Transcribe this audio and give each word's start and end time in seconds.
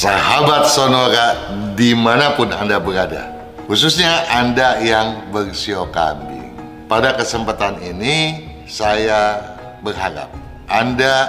sahabat 0.00 0.64
Sonora 0.64 1.52
di 1.76 1.92
mana 1.92 2.32
pun 2.32 2.48
Anda 2.48 2.80
berada, 2.80 3.36
khususnya 3.68 4.24
Anda 4.32 4.80
yang 4.80 5.28
bersio 5.28 5.84
kambing. 5.92 6.56
Pada 6.88 7.12
kesempatan 7.12 7.76
ini, 7.84 8.48
saya 8.64 9.36
berharap 9.84 10.32
Anda 10.72 11.28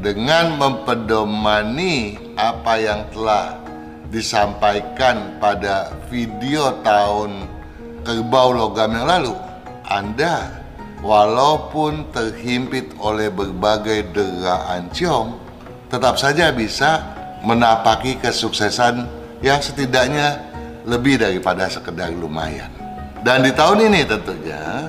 dengan 0.00 0.56
mempedomani 0.56 2.16
apa 2.40 2.80
yang 2.80 3.04
telah 3.12 3.60
disampaikan 4.08 5.36
pada 5.36 5.92
video 6.08 6.80
tahun 6.80 7.44
kerbau 8.08 8.56
logam 8.56 8.88
yang 8.96 9.04
lalu, 9.04 9.36
Anda 9.84 10.64
walaupun 11.04 12.08
terhimpit 12.16 12.88
oleh 13.04 13.28
berbagai 13.28 14.16
deraan 14.16 14.88
ciong, 14.96 15.36
tetap 15.92 16.16
saja 16.16 16.48
bisa 16.56 17.17
menapaki 17.42 18.18
kesuksesan 18.18 19.06
yang 19.44 19.62
setidaknya 19.62 20.42
lebih 20.88 21.20
daripada 21.20 21.68
sekedar 21.70 22.10
lumayan. 22.10 22.70
Dan 23.22 23.44
di 23.44 23.52
tahun 23.52 23.90
ini 23.90 24.00
tentunya, 24.06 24.88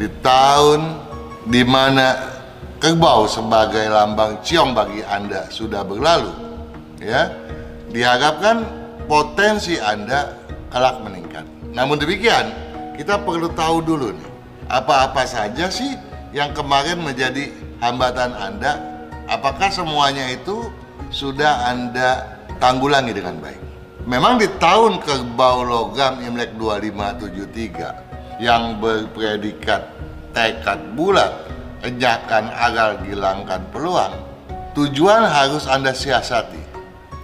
di 0.00 0.08
tahun 0.20 0.80
di 1.46 1.62
mana 1.62 2.36
kerbau 2.80 3.28
sebagai 3.30 3.88
lambang 3.88 4.40
ciong 4.42 4.72
bagi 4.76 5.00
Anda 5.06 5.48
sudah 5.48 5.86
berlalu, 5.86 6.32
ya, 7.00 7.32
diharapkan 7.92 8.64
potensi 9.06 9.78
Anda 9.80 10.34
kelak 10.72 11.00
meningkat. 11.04 11.44
Namun 11.72 12.00
demikian, 12.00 12.52
kita 12.96 13.20
perlu 13.22 13.52
tahu 13.52 13.84
dulu 13.84 14.12
nih, 14.12 14.30
apa-apa 14.72 15.22
saja 15.28 15.68
sih 15.68 15.94
yang 16.32 16.52
kemarin 16.56 17.00
menjadi 17.00 17.52
hambatan 17.80 18.32
Anda? 18.34 18.80
Apakah 19.26 19.68
semuanya 19.70 20.32
itu 20.32 20.70
sudah 21.16 21.72
Anda 21.72 22.36
tanggulangi 22.60 23.16
dengan 23.16 23.40
baik. 23.40 23.56
Memang 24.04 24.36
di 24.36 24.44
tahun 24.60 25.00
kerbau 25.00 25.64
logam 25.64 26.20
Imlek 26.20 26.52
2573 26.60 28.44
yang 28.44 28.76
berpredikat 28.76 29.88
tekad 30.36 30.92
bulat, 30.92 31.32
ejakan 31.80 32.52
agar 32.52 33.00
gilangkan 33.00 33.64
peluang, 33.72 34.12
tujuan 34.76 35.24
harus 35.24 35.64
Anda 35.64 35.96
siasati. 35.96 36.60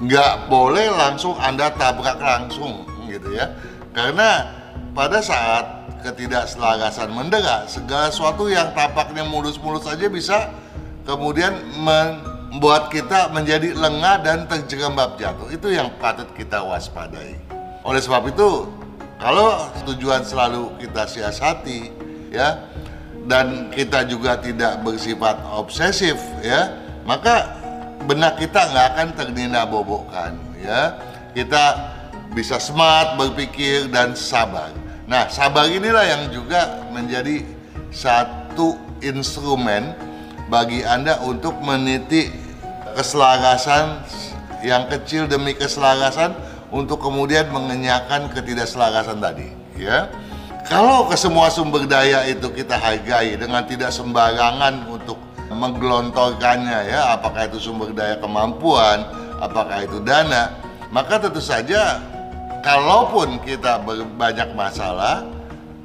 Nggak 0.00 0.48
boleh 0.48 0.88
langsung 0.88 1.36
Anda 1.36 1.68
tabrak 1.76 2.16
langsung 2.16 2.88
gitu 3.06 3.36
ya. 3.36 3.52
Karena 3.92 4.48
pada 4.96 5.20
saat 5.20 5.84
ketidakselarasan 6.00 7.12
mendera, 7.12 7.68
segala 7.68 8.08
sesuatu 8.08 8.48
yang 8.48 8.72
tampaknya 8.72 9.22
mulus-mulus 9.22 9.86
saja 9.86 10.08
bisa 10.08 10.50
kemudian 11.06 11.54
men 11.78 12.31
membuat 12.52 12.92
kita 12.92 13.32
menjadi 13.32 13.72
lengah 13.72 14.20
dan 14.20 14.44
terjerembab 14.44 15.16
jatuh. 15.16 15.48
Itu 15.48 15.72
yang 15.72 15.88
patut 15.96 16.28
kita 16.36 16.60
waspadai. 16.60 17.40
Oleh 17.80 18.04
sebab 18.04 18.28
itu, 18.28 18.68
kalau 19.16 19.72
tujuan 19.88 20.20
selalu 20.20 20.76
kita 20.76 21.08
siasati, 21.08 21.88
ya, 22.28 22.60
dan 23.24 23.72
kita 23.72 24.04
juga 24.04 24.36
tidak 24.36 24.84
bersifat 24.84 25.40
obsesif, 25.48 26.20
ya, 26.44 26.76
maka 27.08 27.56
benak 28.04 28.36
kita 28.36 28.68
nggak 28.68 28.86
akan 28.94 29.08
ternina 29.16 29.64
bobokkan, 29.64 30.36
ya. 30.60 31.00
Kita 31.32 31.96
bisa 32.36 32.60
smart 32.60 33.16
berpikir 33.16 33.88
dan 33.88 34.12
sabar. 34.12 34.68
Nah, 35.08 35.24
sabar 35.32 35.72
inilah 35.72 36.04
yang 36.04 36.22
juga 36.28 36.84
menjadi 36.92 37.40
satu 37.88 38.76
instrumen 39.00 39.96
bagi 40.52 40.84
Anda 40.84 41.16
untuk 41.24 41.56
meniti 41.64 42.41
keselarasan 42.94 44.04
yang 44.62 44.86
kecil 44.86 45.26
demi 45.26 45.52
keselarasan 45.52 46.32
untuk 46.72 47.02
kemudian 47.02 47.50
mengenyahkan 47.50 48.30
ketidakselarasan 48.32 49.18
tadi 49.20 49.52
ya. 49.76 50.08
Kalau 50.62 51.10
ke 51.10 51.18
semua 51.18 51.50
sumber 51.50 51.90
daya 51.90 52.22
itu 52.30 52.46
kita 52.48 52.78
hargai 52.78 53.34
dengan 53.34 53.66
tidak 53.66 53.90
sembarangan 53.90 54.86
untuk 54.86 55.18
menggelontorkannya 55.52 56.88
ya 56.88 57.12
apakah 57.12 57.50
itu 57.50 57.60
sumber 57.60 57.92
daya 57.92 58.16
kemampuan 58.16 59.04
apakah 59.36 59.84
itu 59.84 60.00
dana 60.00 60.54
maka 60.88 61.20
tentu 61.20 61.44
saja 61.44 62.00
kalaupun 62.64 63.36
kita 63.44 63.82
banyak 64.16 64.48
masalah 64.56 65.26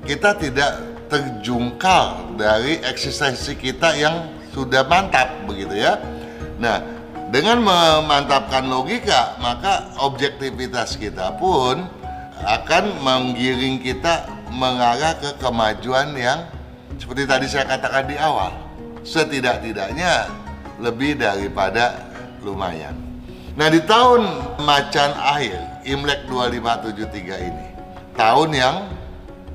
kita 0.08 0.38
tidak 0.40 0.72
terjungkal 1.12 2.36
dari 2.40 2.80
eksistensi 2.84 3.56
kita 3.60 3.96
yang 3.96 4.31
sudah 4.52 4.84
mantap 4.88 5.31
begitu 5.48 5.76
ya. 5.84 6.00
Nah 6.60 6.97
dengan 7.28 7.60
memantapkan 7.60 8.64
logika, 8.72 9.36
maka 9.44 9.92
objektivitas 10.00 10.96
kita 10.96 11.36
pun 11.36 11.84
akan 12.40 13.04
menggiring 13.04 13.84
kita 13.84 14.24
mengarah 14.48 15.20
ke 15.20 15.36
kemajuan 15.36 16.16
yang 16.16 16.48
seperti 16.96 17.28
tadi 17.28 17.46
saya 17.52 17.68
katakan 17.68 18.08
di 18.08 18.16
awal. 18.16 18.56
Setidak-tidaknya 19.04 20.28
lebih 20.80 21.20
daripada 21.20 22.00
lumayan. 22.44 22.96
Nah 23.60 23.68
di 23.72 23.82
tahun 23.84 24.24
macan 24.64 25.12
akhir 25.18 25.58
Imlek 25.84 26.30
2573 26.32 27.50
ini, 27.50 27.68
tahun 28.16 28.50
yang 28.56 28.76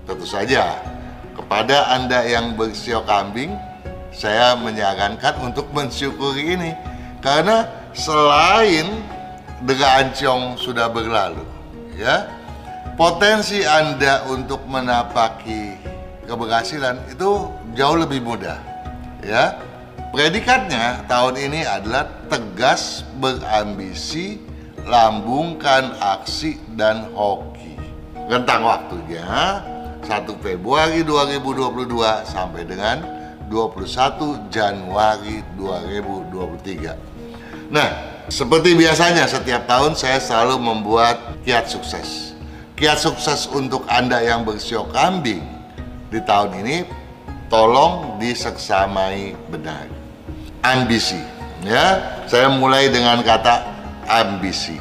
tentu 0.04 0.26
saja 0.28 0.76
kepada 1.32 1.88
Anda 1.94 2.24
yang 2.26 2.52
bersio 2.52 3.00
kambing, 3.08 3.54
saya 4.12 4.58
menyarankan 4.60 5.40
untuk 5.40 5.72
mensyukuri 5.72 6.56
ini 6.58 6.91
karena 7.22 7.70
selain 7.94 9.00
Dega 9.62 10.02
Ancong 10.02 10.58
sudah 10.58 10.90
berlalu, 10.90 11.46
ya, 11.94 12.26
potensi 12.98 13.62
Anda 13.62 14.26
untuk 14.26 14.66
menapaki 14.66 15.78
keberhasilan 16.26 16.98
itu 17.14 17.46
jauh 17.78 17.94
lebih 17.94 18.26
mudah, 18.26 18.58
ya. 19.22 19.54
Predikatnya 20.12 21.08
tahun 21.08 21.40
ini 21.40 21.64
adalah 21.64 22.04
tegas 22.28 23.00
berambisi, 23.16 24.42
lambungkan 24.84 25.96
aksi 26.02 26.60
dan 26.76 27.08
hoki. 27.16 27.80
Rentang 28.28 28.60
waktunya 28.66 29.24
1 30.04 30.26
Februari 30.44 31.00
2022 31.00 32.28
sampai 32.28 32.68
dengan 32.68 33.00
21 33.48 34.52
Januari 34.52 35.40
2023. 35.56 37.11
Nah, 37.72 37.88
seperti 38.28 38.76
biasanya 38.76 39.24
setiap 39.24 39.64
tahun 39.64 39.96
saya 39.96 40.20
selalu 40.20 40.60
membuat 40.60 41.40
kiat 41.48 41.72
sukses. 41.72 42.36
Kiat 42.76 43.00
sukses 43.00 43.48
untuk 43.48 43.88
Anda 43.88 44.20
yang 44.20 44.44
bersiok 44.44 44.92
kambing 44.92 45.40
di 46.12 46.20
tahun 46.20 46.60
ini 46.60 46.84
tolong 47.48 48.20
diseksamai 48.20 49.32
benar. 49.48 49.88
Ambisi, 50.60 51.16
ya. 51.64 52.20
Saya 52.28 52.52
mulai 52.52 52.92
dengan 52.92 53.24
kata 53.24 53.64
ambisi. 54.04 54.76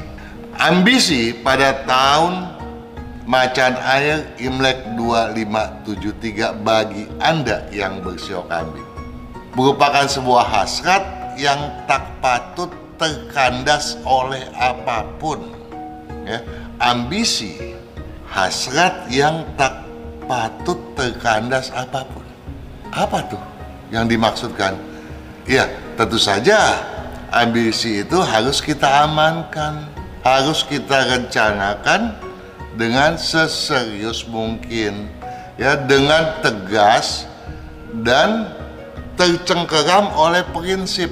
Ambisi 0.60 1.32
pada 1.32 1.88
tahun 1.88 2.60
macan 3.24 3.80
air 3.88 4.36
Imlek 4.36 5.00
2573 5.00 6.60
bagi 6.60 7.08
Anda 7.24 7.64
yang 7.72 8.04
bersiok 8.04 8.52
kambing 8.52 8.92
merupakan 9.56 10.08
sebuah 10.08 10.44
hasrat 10.48 11.04
yang 11.40 11.60
tak 11.88 12.04
patut 12.24 12.81
terkandas 13.02 13.98
oleh 14.06 14.46
apa 14.54 15.02
pun. 15.18 15.42
Ya, 16.22 16.46
ambisi, 16.78 17.74
hasrat 18.30 19.10
yang 19.10 19.42
tak 19.58 19.82
patut 20.30 20.78
terkandas 20.94 21.74
apa 21.74 22.06
pun. 22.06 22.22
Apa 22.94 23.26
tuh 23.26 23.42
yang 23.90 24.06
dimaksudkan? 24.06 24.78
Ya, 25.50 25.66
tentu 25.98 26.22
saja 26.22 26.78
ambisi 27.34 28.06
itu 28.06 28.22
harus 28.22 28.62
kita 28.62 29.10
amankan, 29.10 29.90
harus 30.22 30.62
kita 30.62 31.10
rencanakan 31.18 32.14
dengan 32.78 33.18
seserius 33.18 34.30
mungkin, 34.30 35.10
ya 35.58 35.74
dengan 35.74 36.38
tegas 36.46 37.26
dan 38.06 38.54
tercengkeram 39.18 40.14
oleh 40.14 40.46
prinsip 40.54 41.12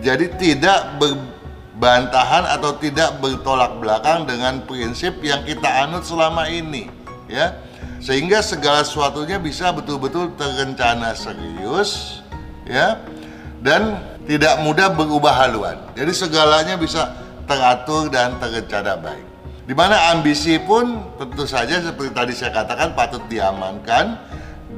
jadi 0.00 0.26
tidak 0.36 0.98
berbantahan 1.00 2.44
atau 2.56 2.76
tidak 2.80 3.20
bertolak 3.20 3.76
belakang 3.80 4.28
dengan 4.28 4.64
prinsip 4.64 5.20
yang 5.20 5.44
kita 5.44 5.68
anut 5.86 6.04
selama 6.04 6.48
ini, 6.48 6.88
ya. 7.28 7.56
Sehingga 8.00 8.44
segala 8.44 8.84
sesuatunya 8.84 9.40
bisa 9.40 9.72
betul-betul 9.72 10.36
terencana 10.36 11.16
serius, 11.16 12.20
ya. 12.68 13.00
Dan 13.60 13.98
tidak 14.26 14.60
mudah 14.62 14.92
berubah 14.92 15.32
haluan. 15.46 15.78
Jadi 15.94 16.12
segalanya 16.12 16.74
bisa 16.76 17.14
teratur 17.46 18.10
dan 18.10 18.36
terencana 18.42 18.98
baik. 18.98 19.26
Di 19.66 19.74
mana 19.74 20.14
ambisi 20.14 20.62
pun 20.62 21.02
tentu 21.18 21.42
saja 21.42 21.82
seperti 21.82 22.14
tadi 22.14 22.32
saya 22.34 22.54
katakan 22.54 22.94
patut 22.94 23.22
diamankan 23.26 24.14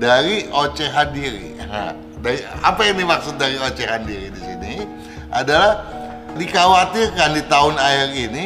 dari 0.01 0.49
ocehan 0.49 1.13
diri. 1.13 1.61
Nah, 1.61 1.93
dari, 2.25 2.41
apa 2.65 2.81
yang 2.89 2.97
dimaksud 2.97 3.37
dari 3.37 3.61
ocehan 3.61 4.09
diri 4.09 4.33
di 4.33 4.41
sini? 4.41 4.58
Adalah 5.33 5.85
dikhawatirkan 6.37 7.37
di 7.37 7.43
tahun 7.49 7.77
air 7.77 8.09
ini 8.15 8.45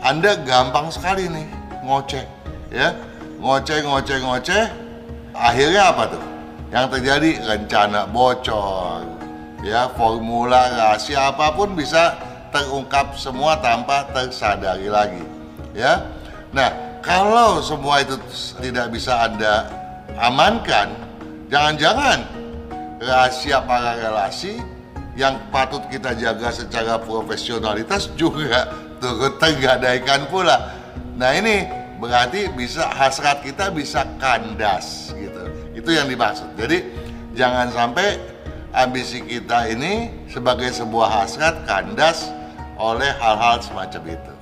Anda 0.00 0.40
gampang 0.40 0.88
sekali 0.88 1.28
nih 1.28 1.48
ngoceh 1.84 2.24
ya. 2.72 2.96
Ngoceh 3.40 3.84
ngoceh 3.84 4.18
ngoceh. 4.20 4.64
Akhirnya 5.36 5.92
apa 5.92 6.02
tuh? 6.12 6.24
Yang 6.72 6.86
terjadi 6.96 7.30
rencana 7.44 8.08
bocor 8.08 9.04
ya. 9.60 9.92
Formula 9.96 10.72
rahasia 10.72 11.32
apa 11.32 11.52
pun 11.52 11.76
bisa 11.76 12.16
terungkap 12.50 13.14
semua 13.16 13.60
tanpa 13.60 14.08
tersadari 14.10 14.88
lagi 14.88 15.22
ya. 15.76 16.00
Nah 16.56 16.72
kalau 17.04 17.60
semua 17.60 18.00
itu 18.04 18.16
tidak 18.60 18.92
bisa 18.92 19.28
anda 19.28 19.68
amankan 20.20 20.92
jangan-jangan 21.48 22.24
rahasia 23.00 23.64
para 23.64 23.96
relasi 23.96 24.60
yang 25.20 25.36
patut 25.52 25.84
kita 25.92 26.16
jaga 26.16 26.48
secara 26.48 26.96
profesionalitas 26.96 28.08
juga. 28.16 28.72
Turut 28.96 29.36
tergadaikan 29.36 30.24
pula. 30.32 30.72
Nah 31.20 31.36
ini 31.36 31.68
berarti 32.00 32.48
bisa 32.56 32.88
hasrat 32.88 33.44
kita 33.44 33.68
bisa 33.68 34.08
kandas 34.16 35.12
gitu. 35.12 35.44
Itu 35.76 35.92
yang 35.92 36.08
dimaksud. 36.08 36.56
Jadi 36.56 36.88
jangan 37.36 37.68
sampai 37.68 38.16
ambisi 38.72 39.20
kita 39.20 39.68
ini 39.68 40.08
sebagai 40.32 40.72
sebuah 40.72 41.20
hasrat 41.20 41.68
kandas 41.68 42.32
oleh 42.80 43.12
hal-hal 43.20 43.60
semacam 43.60 44.16
itu. 44.16 44.32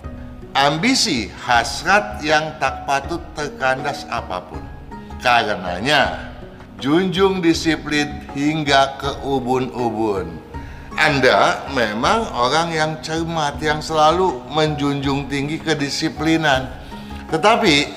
Ambisi 0.55 1.27
hasrat 1.43 2.23
yang 2.23 2.55
tak 2.63 2.87
patut 2.87 3.23
terkandas 3.35 4.07
apa 4.11 4.47
pun. 4.47 4.63
Karenanya 5.19 6.31
junjung 6.79 7.43
disiplin 7.43 8.23
hingga 8.39 8.95
ke 9.03 9.11
ubun-ubun 9.27 10.48
anda 10.99 11.71
memang 11.71 12.27
orang 12.35 12.75
yang 12.75 12.93
cermat 12.99 13.63
yang 13.63 13.79
selalu 13.79 14.43
menjunjung 14.51 15.31
tinggi 15.31 15.63
kedisiplinan 15.63 16.67
tetapi 17.29 17.93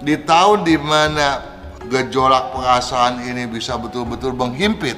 di 0.00 0.16
tahun 0.24 0.64
di 0.64 0.80
mana 0.80 1.44
gejolak 1.92 2.56
perasaan 2.56 3.20
ini 3.20 3.44
bisa 3.44 3.76
betul-betul 3.76 4.32
menghimpit, 4.32 4.96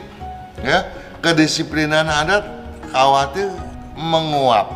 ya 0.63 0.87
kedisiplinan 1.19 2.07
Anda 2.07 2.47
khawatir 2.95 3.51
menguap, 3.99 4.71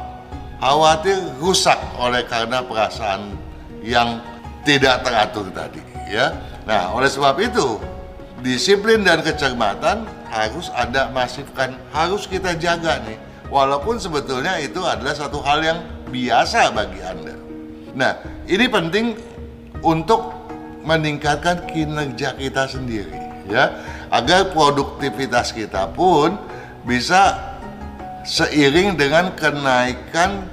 khawatir 0.58 1.18
rusak 1.38 1.78
oleh 2.00 2.26
karena 2.26 2.66
perasaan 2.66 3.38
yang 3.86 4.18
tidak 4.66 5.06
teratur 5.06 5.46
tadi, 5.54 5.78
ya. 6.10 6.34
Nah, 6.66 6.90
oleh 6.90 7.06
sebab 7.06 7.38
itu 7.38 7.78
disiplin 8.42 9.06
dan 9.06 9.22
kecermatan 9.22 10.02
harus 10.36 10.68
ada 10.76 11.08
masifkan, 11.08 11.80
harus 11.96 12.28
kita 12.28 12.52
jaga 12.60 13.00
nih. 13.08 13.16
Walaupun 13.48 13.96
sebetulnya 13.96 14.60
itu 14.60 14.84
adalah 14.84 15.16
satu 15.16 15.40
hal 15.40 15.64
yang 15.64 15.78
biasa 16.12 16.76
bagi 16.76 17.00
Anda. 17.00 17.34
Nah, 17.96 18.12
ini 18.44 18.66
penting 18.68 19.16
untuk 19.80 20.36
meningkatkan 20.84 21.64
kinerja 21.64 22.36
kita 22.36 22.68
sendiri 22.68 23.48
ya, 23.48 23.72
agar 24.12 24.52
produktivitas 24.52 25.56
kita 25.56 25.88
pun 25.94 26.36
bisa 26.84 27.38
seiring 28.26 28.98
dengan 28.98 29.32
kenaikan 29.38 30.46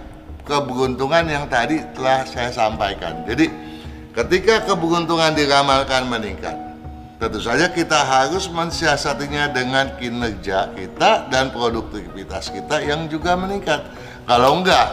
keberuntungan 0.46 1.26
yang 1.28 1.46
tadi 1.50 1.82
telah 1.98 2.24
saya 2.30 2.54
sampaikan. 2.54 3.26
Jadi, 3.26 3.50
ketika 4.14 4.70
keberuntungan 4.70 5.34
diramalkan 5.34 6.06
meningkat, 6.08 6.63
tentu 7.24 7.40
saja 7.40 7.72
kita 7.72 8.04
harus 8.04 8.52
mensiasatinya 8.52 9.48
dengan 9.56 9.96
kinerja 9.96 10.76
kita 10.76 11.32
dan 11.32 11.56
produktivitas 11.56 12.52
kita 12.52 12.84
yang 12.84 13.08
juga 13.08 13.40
meningkat. 13.40 13.80
Kalau 14.28 14.60
enggak, 14.60 14.92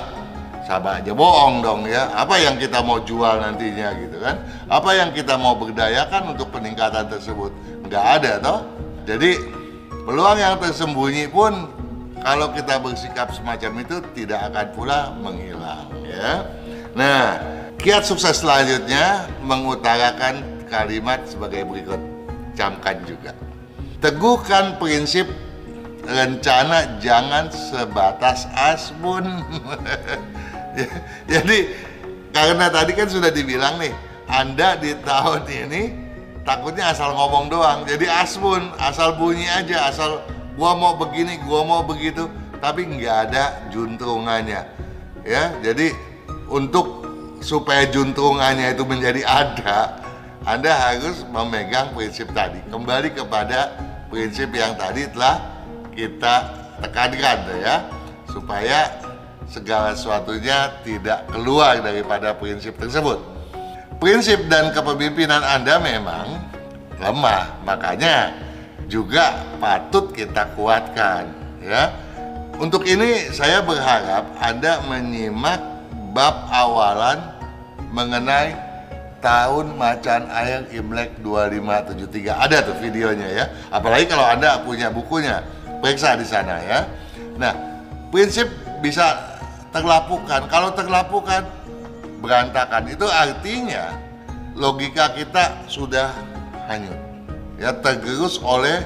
sama 0.62 1.02
aja 1.02 1.10
bohong 1.10 1.58
dong 1.58 1.90
ya. 1.90 2.06
Apa 2.14 2.38
yang 2.38 2.54
kita 2.54 2.86
mau 2.86 3.02
jual 3.02 3.42
nantinya 3.42 3.90
gitu 3.98 4.22
kan? 4.22 4.38
Apa 4.70 4.94
yang 4.94 5.10
kita 5.10 5.34
mau 5.34 5.58
berdayakan 5.58 6.38
untuk 6.38 6.54
peningkatan 6.54 7.10
tersebut? 7.10 7.50
Nggak 7.90 8.04
ada 8.22 8.32
toh. 8.38 8.60
Jadi 9.10 9.34
peluang 10.06 10.38
yang 10.38 10.54
tersembunyi 10.62 11.26
pun 11.34 11.66
kalau 12.22 12.54
kita 12.54 12.78
bersikap 12.78 13.34
semacam 13.34 13.82
itu 13.82 13.96
tidak 14.14 14.54
akan 14.54 14.66
pula 14.78 14.98
menghilang 15.18 15.90
ya. 16.06 16.46
Nah, 16.94 17.42
kiat 17.82 18.06
sukses 18.06 18.38
selanjutnya 18.38 19.26
mengutarakan 19.42 20.62
kalimat 20.70 21.26
sebagai 21.26 21.66
berikut. 21.66 22.09
Camkan 22.60 23.00
juga. 23.08 23.32
Teguhkan 24.04 24.76
prinsip 24.76 25.24
rencana 26.04 27.00
jangan 27.00 27.48
sebatas 27.48 28.44
asbun. 28.52 29.24
Jadi 31.32 31.72
karena 32.36 32.68
tadi 32.68 32.92
kan 32.92 33.08
sudah 33.08 33.32
dibilang 33.32 33.80
nih, 33.80 33.96
Anda 34.28 34.76
di 34.76 34.92
tahun 35.00 35.48
ini 35.48 35.82
takutnya 36.44 36.92
asal 36.92 37.16
ngomong 37.16 37.48
doang. 37.48 37.88
Jadi 37.88 38.04
asbun, 38.08 38.76
asal 38.76 39.16
bunyi 39.16 39.48
aja, 39.48 39.88
asal 39.88 40.20
gua 40.52 40.76
mau 40.76 41.00
begini, 41.00 41.40
gua 41.48 41.64
mau 41.64 41.80
begitu, 41.80 42.28
tapi 42.60 42.84
nggak 42.84 43.16
ada 43.32 43.72
juntrungannya. 43.72 44.68
Ya, 45.24 45.52
jadi 45.60 45.92
untuk 46.48 47.04
supaya 47.40 47.88
juntrungannya 47.88 48.72
itu 48.72 48.84
menjadi 48.84 49.24
ada, 49.24 49.99
Anda 50.48 50.72
harus 50.72 51.20
memegang 51.28 51.92
prinsip 51.92 52.32
tadi. 52.32 52.64
Kembali 52.72 53.12
kepada 53.12 53.76
prinsip 54.08 54.48
yang 54.56 54.72
tadi 54.80 55.04
telah 55.12 55.36
kita 55.92 56.34
tekankan 56.80 57.38
ya, 57.60 57.76
supaya 58.24 58.88
segala 59.44 59.92
sesuatunya 59.92 60.80
tidak 60.80 61.28
keluar 61.28 61.76
daripada 61.84 62.32
prinsip 62.32 62.72
tersebut. 62.80 63.20
Prinsip 64.00 64.48
dan 64.48 64.72
kepemimpinan 64.72 65.44
Anda 65.44 65.76
memang 65.76 66.40
lemah, 66.96 67.60
makanya 67.68 68.32
juga 68.88 69.44
patut 69.60 70.08
kita 70.16 70.56
kuatkan, 70.56 71.28
ya. 71.60 71.92
Untuk 72.56 72.88
ini 72.88 73.28
saya 73.28 73.60
berharap 73.60 74.24
Anda 74.40 74.80
menyimak 74.88 75.60
bab 76.16 76.48
awalan 76.48 77.20
mengenai 77.92 78.69
tahun 79.20 79.76
macan 79.76 80.28
air 80.32 80.64
Imlek 80.72 81.20
2573. 81.20 82.32
Ada 82.34 82.56
tuh 82.64 82.76
videonya 82.80 83.28
ya. 83.28 83.44
Apalagi 83.68 84.08
kalau 84.08 84.24
Anda 84.24 84.64
punya 84.64 84.88
bukunya, 84.88 85.44
periksa 85.84 86.16
di 86.16 86.26
sana 86.26 86.60
ya. 86.64 86.88
Nah, 87.36 87.52
prinsip 88.08 88.48
bisa 88.80 89.36
terlapukan. 89.70 90.48
Kalau 90.48 90.72
terlapukan 90.72 91.46
berantakan 92.20 92.88
itu 92.90 93.06
artinya 93.08 93.96
logika 94.56 95.12
kita 95.14 95.64
sudah 95.68 96.12
hanyut. 96.68 96.98
Ya 97.60 97.76
tergerus 97.76 98.40
oleh 98.40 98.84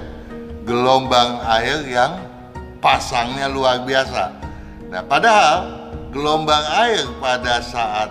gelombang 0.66 1.42
air 1.46 1.86
yang 1.86 2.18
pasangnya 2.82 3.46
luar 3.46 3.86
biasa. 3.86 4.34
Nah, 4.90 5.02
padahal 5.06 5.84
gelombang 6.10 6.62
air 6.86 7.06
pada 7.18 7.62
saat 7.62 8.10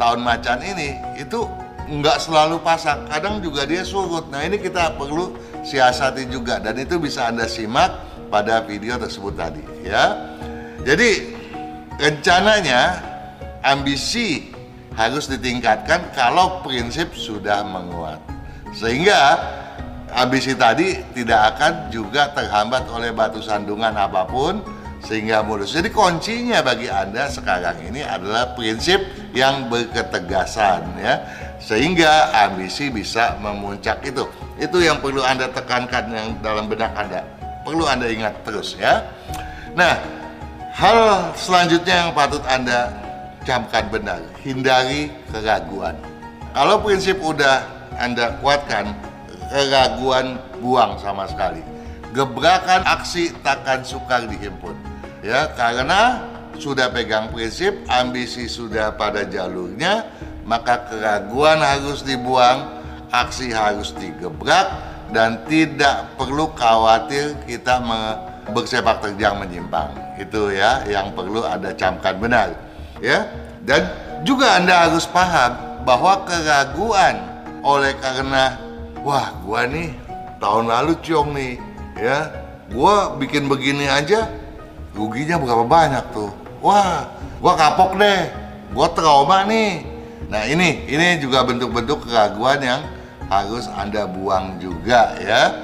tahun 0.00 0.24
macan 0.24 0.64
ini 0.64 0.96
itu 1.20 1.44
nggak 1.90 2.22
selalu 2.22 2.62
pasang, 2.62 3.02
kadang 3.10 3.42
juga 3.42 3.66
dia 3.66 3.82
surut. 3.82 4.30
Nah, 4.30 4.46
ini 4.46 4.62
kita 4.62 4.94
perlu 4.94 5.34
siasati 5.66 6.30
juga 6.30 6.62
dan 6.62 6.78
itu 6.78 6.96
bisa 7.02 7.26
Anda 7.26 7.50
simak 7.50 7.90
pada 8.30 8.62
video 8.62 8.94
tersebut 8.96 9.34
tadi 9.34 9.62
ya. 9.82 10.14
Jadi 10.86 11.34
rencananya 11.98 13.02
ambisi 13.66 14.54
harus 14.94 15.26
ditingkatkan 15.26 16.14
kalau 16.14 16.62
prinsip 16.64 17.12
sudah 17.12 17.66
menguat. 17.66 18.22
Sehingga 18.70 19.36
ambisi 20.14 20.54
tadi 20.54 21.02
tidak 21.12 21.58
akan 21.58 21.90
juga 21.90 22.30
terhambat 22.32 22.86
oleh 22.88 23.10
batu 23.10 23.42
sandungan 23.42 23.92
apa 23.98 24.24
pun 24.24 24.62
sehingga 25.04 25.42
mulus. 25.42 25.74
Jadi 25.74 25.90
kuncinya 25.90 26.60
bagi 26.60 26.86
Anda 26.86 27.28
sekarang 27.28 27.82
ini 27.82 28.04
adalah 28.04 28.54
prinsip 28.54 29.00
yang 29.34 29.68
berketegasan 29.68 30.80
ya. 31.00 31.14
Sehingga 31.60 32.32
ambisi 32.32 32.88
bisa 32.88 33.36
memuncak 33.38 34.00
itu. 34.02 34.24
Itu 34.56 34.80
yang 34.80 34.98
perlu 34.98 35.20
Anda 35.20 35.52
tekankan 35.52 36.08
yang 36.10 36.28
dalam 36.40 36.66
benak 36.66 36.96
Anda. 36.96 37.22
Perlu 37.62 37.84
Anda 37.84 38.08
ingat 38.08 38.40
terus 38.42 38.74
ya. 38.80 39.04
Nah, 39.76 40.00
Hal 40.70 41.34
selanjutnya 41.34 42.06
yang 42.06 42.10
patut 42.14 42.40
Anda 42.46 42.94
camkan 43.42 43.90
benar, 43.90 44.22
hindari 44.40 45.10
keraguan. 45.28 45.98
Kalau 46.54 46.78
prinsip 46.80 47.18
udah 47.18 47.66
Anda 47.98 48.38
kuatkan, 48.38 48.94
keraguan 49.50 50.38
buang 50.62 50.94
sama 51.02 51.26
sekali. 51.26 51.60
Gebrakan 52.14 52.86
aksi 52.86 53.34
takkan 53.42 53.82
sukar 53.82 54.30
dihimpun. 54.30 54.78
Ya, 55.26 55.50
karena 55.58 56.22
sudah 56.54 56.88
pegang 56.94 57.34
prinsip, 57.34 57.74
ambisi 57.90 58.46
sudah 58.46 58.94
pada 58.94 59.26
jalurnya, 59.26 60.06
maka 60.50 60.90
keraguan 60.90 61.62
harus 61.62 62.02
dibuang, 62.02 62.66
aksi 63.14 63.54
harus 63.54 63.94
digebrak 63.94 64.66
dan 65.14 65.38
tidak 65.46 66.10
perlu 66.18 66.50
khawatir 66.58 67.38
kita 67.46 67.78
bersepak 68.50 68.98
terjang 68.98 69.38
menyimpang. 69.38 69.94
Itu 70.18 70.50
ya 70.50 70.82
yang 70.90 71.14
perlu 71.14 71.46
Anda 71.46 71.70
camkan 71.78 72.18
benar. 72.18 72.50
Ya. 72.98 73.30
Dan 73.62 73.86
juga 74.26 74.58
Anda 74.58 74.90
harus 74.90 75.06
paham 75.06 75.54
bahwa 75.86 76.26
keraguan 76.26 77.22
oleh 77.62 77.94
karena 78.02 78.58
wah 79.06 79.30
gua 79.46 79.70
nih 79.70 79.94
tahun 80.42 80.66
lalu 80.66 80.92
ciong 81.04 81.30
nih 81.36 81.54
ya 81.96 82.28
gua 82.72 83.16
bikin 83.20 83.48
begini 83.48 83.84
aja 83.84 84.28
ruginya 84.96 85.36
berapa 85.36 85.64
banyak 85.68 86.04
tuh 86.12 86.32
wah 86.64 87.04
gua 87.40 87.52
kapok 87.56 88.00
deh 88.00 88.32
gua 88.72 88.88
trauma 88.96 89.44
nih 89.44 89.89
nah 90.30 90.46
ini 90.46 90.86
ini 90.86 91.18
juga 91.18 91.42
bentuk-bentuk 91.42 92.06
keraguan 92.06 92.62
yang 92.62 92.82
harus 93.30 93.70
anda 93.78 94.10
buang 94.10 94.58
juga 94.58 95.14
ya. 95.22 95.54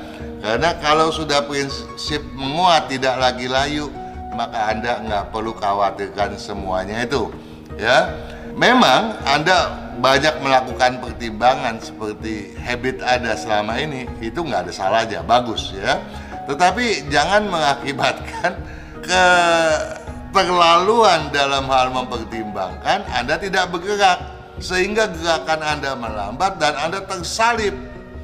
Karena 0.41 0.79
kalau 0.79 1.11
sudah 1.11 1.43
prinsip 1.51 2.23
menguat 2.39 2.87
tidak 2.87 3.19
lagi 3.19 3.51
layu 3.51 3.91
maka 4.37 4.69
anda 4.71 5.01
nggak 5.03 5.35
perlu 5.35 5.51
khawatirkan 5.59 6.39
semuanya 6.39 7.03
itu 7.03 7.35
ya. 7.75 8.15
Memang 8.57 9.21
anda 9.27 9.85
banyak 10.01 10.41
melakukan 10.41 10.97
pertimbangan 11.01 11.81
seperti 11.81 12.57
habit 12.57 13.03
ada 13.05 13.37
selama 13.37 13.79
ini 13.81 14.07
itu 14.23 14.41
nggak 14.41 14.63
ada 14.69 14.73
salahnya 14.73 15.23
bagus 15.27 15.73
ya. 15.75 15.99
Tetapi 16.47 17.11
jangan 17.11 17.51
mengakibatkan 17.51 18.55
keterlaluan 19.03 21.35
dalam 21.35 21.67
hal 21.67 21.91
mempertimbangkan 21.91 23.03
Anda 23.11 23.35
tidak 23.35 23.75
bergerak 23.75 24.36
sehingga 24.59 25.11
gerakan 25.13 25.61
Anda 25.61 25.93
melambat 25.95 26.57
dan 26.61 26.75
Anda 26.77 27.05
tersalib 27.05 27.77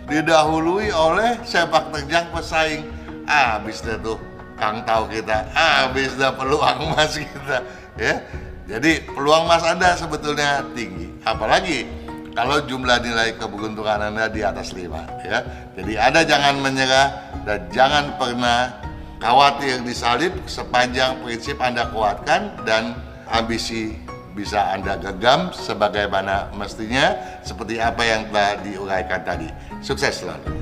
didahului 0.09 0.91
oleh 0.91 1.41
sepak 1.45 1.93
terjang 1.93 2.29
pesaing 2.33 2.89
habis 3.29 3.85
deh 3.85 3.97
tuh 4.01 4.19
Kang 4.59 4.85
tahu 4.85 5.09
kita 5.11 5.49
habis 5.53 6.15
dah 6.17 6.35
peluang 6.35 6.79
emas 6.93 7.17
kita 7.19 7.59
ya 7.97 8.23
jadi 8.73 9.03
peluang 9.05 9.51
emas 9.51 9.67
Anda 9.67 9.99
sebetulnya 9.99 10.63
tinggi. 10.73 11.11
Apalagi 11.27 11.85
kalau 12.33 12.63
jumlah 12.63 13.03
nilai 13.03 13.35
keberuntungan 13.37 14.01
Anda 14.09 14.31
di 14.31 14.41
atas 14.47 14.73
5 14.73 14.89
ya. 15.27 15.39
Jadi 15.75 15.93
Anda 15.99 16.23
jangan 16.23 16.63
menyerah 16.63 17.07
dan 17.43 17.67
jangan 17.75 18.17
pernah 18.17 18.73
khawatir 19.19 19.83
disalib 19.83 20.33
sepanjang 20.47 21.21
prinsip 21.27 21.59
Anda 21.59 21.91
kuatkan 21.91 22.63
dan 22.63 22.97
ambisi 23.29 23.99
bisa 24.33 24.73
Anda 24.73 24.97
gegam 24.97 25.53
sebagaimana 25.53 26.51
mestinya 26.57 27.15
seperti 27.45 27.77
apa 27.79 28.03
yang 28.03 28.29
telah 28.33 28.59
diuraikan 28.65 29.21
tadi. 29.23 29.49
Sukses 29.85 30.25
selalu. 30.25 30.62